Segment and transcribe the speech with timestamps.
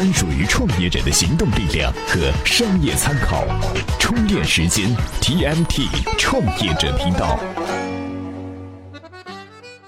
[0.00, 3.44] 专属于创业者的行动力量和商业参考，
[3.98, 4.88] 充电时间
[5.20, 7.38] TMT 创业者频道。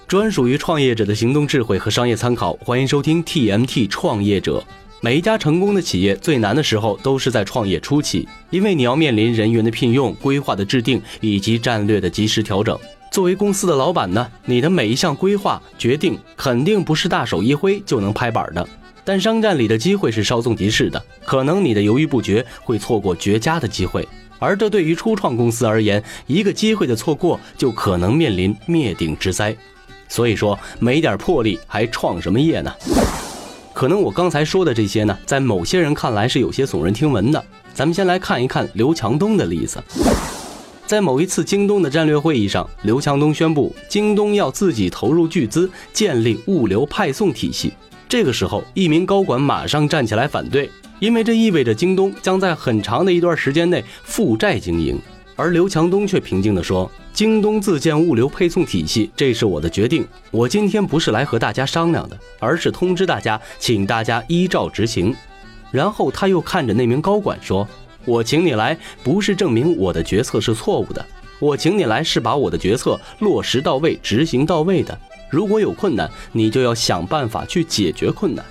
[0.07, 4.63] 专属于创业者的行动智慧和商业参考，欢迎收听 TMT 创业者。
[5.01, 12.77] 每一家成功的企业最难的时候都是在创业初期，因为你要面临人员的聘用、规划的制定以及战略的及时调整。
[13.11, 18.69] 作为公司的老板呢，你的每一项规划决定肯定不是大手一挥就能拍板的。
[19.05, 24.07] 但商战里的机会是稍纵即逝的，可能你的犹豫不决会错过绝佳的机会，
[24.39, 29.55] 而这对于初创公司而言，一个机会的错过就可能面临灭顶之灾。
[30.07, 32.71] 所以说，没点魄力还创什么业呢？
[33.73, 37.43] 可能我刚才说的这些呢，在某些人看来是有些耸人听闻的。
[37.73, 39.83] 咱们先来看一看刘强东的例子。
[40.85, 47.73] 在某一次京东的战略会议上，刘强东宣布，京东要自己投入巨资建立物流派送体系。
[48.13, 55.01] 这个时候，一名高管马上站起来反对，因为这意味着京东将在很长的一段时间内负债经营。
[55.35, 60.05] 而刘强东却平静地说：“京东自建物流配送体系，这是我的决定。
[60.29, 65.15] 我今天不是来和大家商量的，而是通知大家，请大家依照执行。”
[65.73, 67.67] 然后他又看着那名高管说
[68.05, 71.03] ：“我请你来，不是证明我的决策是错误的，
[71.39, 74.95] 我请你来是把我的决策落实到位、执行到位的。
[75.33, 78.45] 如果有困难，你就要想办法去解决困难。”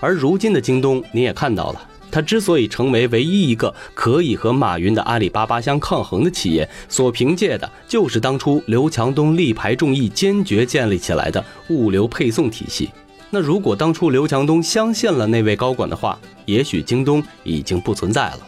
[0.00, 1.88] 而如今的京东，你也看到了。
[2.10, 12.88] 它之所以成为唯一一个可以和马云的阿里巴巴相抗衡的企业，所凭借的就是当初刘强东力排众议、坚决建立起来的物流配送体系。
[13.28, 18.40] 那如果当初刘强东相信了那位高管的话，也许京东已经不存在了。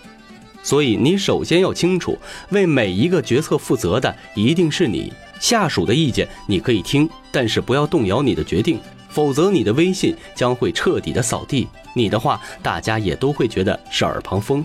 [0.63, 2.19] 所以你首先要清楚，
[2.51, 5.13] 为每一个决策负责的一定是你。
[5.41, 8.79] 下属的意见你可以听，但是不要动摇你的决定。
[9.09, 11.67] 否则，你的威信将会彻底的扫地。
[11.95, 14.65] 你的话，大家也都会觉得是耳旁风。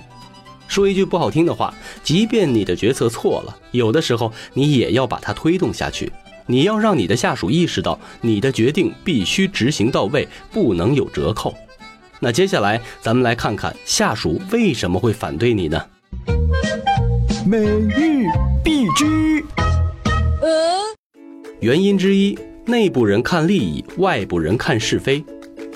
[0.68, 1.74] 说一句不好听的话，
[2.04, 6.12] 即便你的决策错了，有的时候你也要把它推动下去。
[6.46, 11.56] 你要让你的下属意识到，你的决定必须执行到位，不能有折扣。
[12.26, 15.80] 那接下来，咱们来看看下属为什么会反对你呢？
[17.46, 18.26] 美玉
[18.64, 19.46] 必知。
[21.60, 22.36] 原因之一。
[22.66, 25.24] 内部人看利益，外部人看是非，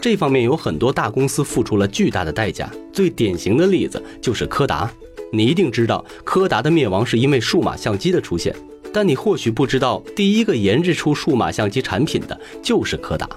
[0.02, 2.68] 这方面有很多大公司付出了巨大的代价。
[2.92, 4.92] 最典型的例子就是柯达。
[5.32, 8.56] 你一定知道，柯达的灭亡是因为数码相机的出现，
[8.92, 13.30] 但你或许不知道，第一个研制出数码相机产品的就是柯达。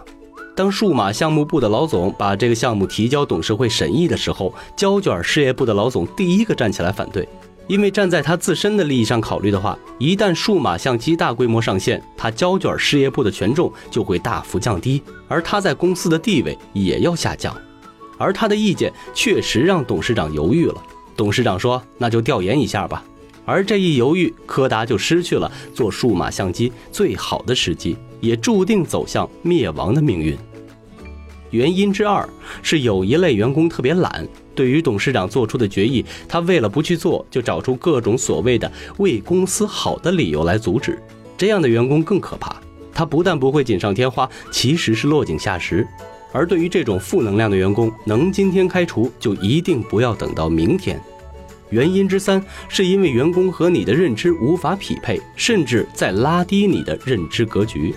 [0.55, 7.27] 当数码项目部的老总把这个项目提交董事会审议的时候，胶卷事业部的老总第一个站起来反对。
[7.69, 17.57] 因为站在他自身的利益上考虑的话，一旦数码相机大规模上线，他胶卷事业部的权重就会大幅降低，而他在公司的地位也要下降。
[18.19, 20.75] 而他的意见确实让董事长犹豫了。
[21.17, 23.03] 董事长说：“那就调研一下吧。”
[23.47, 30.35] 而这一犹豫，柯达就失去了做数码相机最好的时机，也注定走向灭亡的命运。
[31.51, 32.27] 原因之二
[32.63, 34.27] 是有一类员工特别懒。
[34.55, 40.99] 对于董事长做出的决议，他为了不去做，就找出各种所谓的为公司好的理由来阻止。
[41.37, 42.57] 这样的员工更可怕，
[42.95, 45.87] 他不但不会锦上添花，其实是落井下石。
[46.33, 50.99] 而对于这种负能量的员工，能今天开除，就一定不要等到明天。
[51.71, 57.95] 原因之三，是因为员工和你的认知无法匹配，甚至在拉低你的认知格局。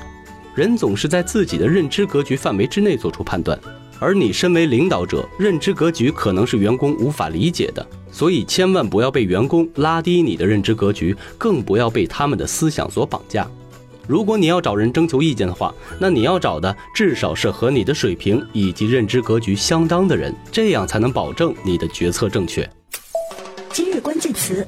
[0.55, 3.59] 人总是在自己的认知格局范围之内做出判断。
[3.99, 13.45] 而你身为领导者，认知格局可能是员工无法理解的，所以千万不要被员工拉低你的认知格局，更不要被他们的思想所绑架。
[14.07, 22.69] 如果你要找人征求意见的话，那你要找的至少是和你的水平以及认知格局相当的人，这样才能保证你的决策正确。
[23.71, 24.65] 今日关键词。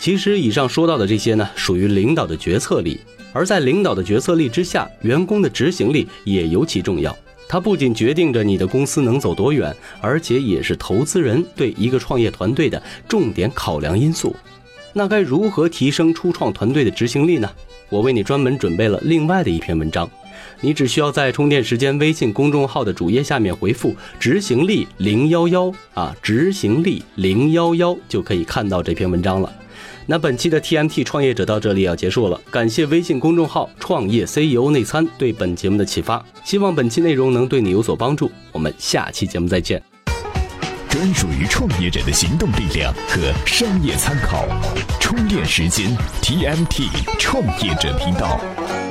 [0.00, 3.00] 其实以上说到的这些呢，属于领导的决策力。
[3.32, 7.16] 而在领导的决策力之下，员工的执行力也尤其重要。
[7.48, 14.34] 它不仅决定着你的公司能走多远，而且也是投资人对一个创业团队的重点考量因素。
[14.94, 17.50] 那该如何提升初创团队的执行力呢？
[17.90, 20.10] 我为你专门准备了另外的一篇文章，
[20.62, 29.52] 你只需要在充电时间微信公众号的主页下面回复“执行力零幺幺”啊，“执行力零幺幺”就可以看到这篇文章了。
[30.06, 38.30] 那本期的 TMT 创业者到这里要结束了，感谢微信公众号创业 CEO 内参对本节目的启发，希望本期内容能对你有所帮助。
[38.50, 39.82] 我们下期节目再见。
[40.88, 44.44] 专属于创业者的行动力量和商业参考，
[45.00, 46.88] 充电时间 TMT
[47.18, 48.81] 创业者频道。